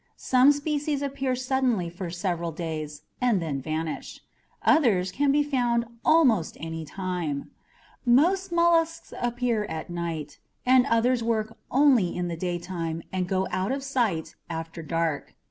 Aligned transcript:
Some 0.17 0.51
species 0.51 1.03
appear 1.03 1.35
suddenly 1.35 1.87
for 1.87 2.09
several 2.09 2.51
days 2.51 3.03
and 3.21 3.39
then 3.39 3.61
vanish; 3.61 4.19
others 4.63 5.11
can 5.11 5.31
be 5.31 5.43
found 5.43 5.85
almost 6.03 6.57
anytime. 6.59 7.51
Most 8.03 8.51
mollusks 8.51 9.13
appear 9.21 9.65
at 9.65 9.91
night, 9.91 10.39
but 10.65 10.85
others 10.87 11.21
work 11.21 11.55
only 11.69 12.15
in 12.17 12.29
the 12.29 12.35
daytime 12.35 13.03
and 13.13 13.27
go 13.29 13.47
out 13.51 13.71
of 13.71 13.83
sight 13.83 14.33
after 14.49 14.81
dark. 14.81 15.35